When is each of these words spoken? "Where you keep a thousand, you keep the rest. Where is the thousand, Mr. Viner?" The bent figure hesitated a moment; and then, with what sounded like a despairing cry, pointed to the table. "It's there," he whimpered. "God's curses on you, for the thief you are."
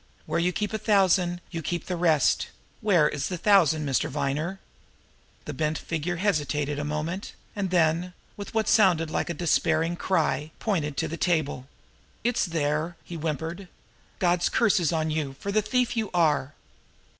"Where 0.25 0.39
you 0.39 0.51
keep 0.51 0.73
a 0.73 0.79
thousand, 0.79 1.41
you 1.51 1.61
keep 1.61 1.85
the 1.85 1.95
rest. 1.95 2.47
Where 2.79 3.07
is 3.07 3.27
the 3.27 3.37
thousand, 3.37 3.85
Mr. 3.87 4.09
Viner?" 4.09 4.59
The 5.45 5.53
bent 5.53 5.77
figure 5.77 6.15
hesitated 6.15 6.79
a 6.79 6.83
moment; 6.83 7.33
and 7.55 7.69
then, 7.69 8.13
with 8.35 8.51
what 8.55 8.67
sounded 8.67 9.11
like 9.11 9.29
a 9.29 9.35
despairing 9.35 9.95
cry, 9.95 10.49
pointed 10.57 10.97
to 10.97 11.07
the 11.07 11.17
table. 11.17 11.67
"It's 12.23 12.47
there," 12.47 12.97
he 13.03 13.13
whimpered. 13.13 13.67
"God's 14.17 14.49
curses 14.49 14.91
on 14.91 15.11
you, 15.11 15.35
for 15.39 15.51
the 15.51 15.61
thief 15.61 15.95
you 15.95 16.09
are." 16.15 16.55